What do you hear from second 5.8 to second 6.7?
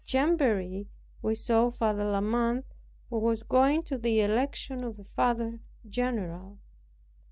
general.